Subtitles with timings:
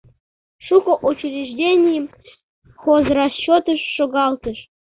[0.65, 2.05] Шуко учрежденийым
[2.81, 4.67] хозрасчётыш шогалтышт.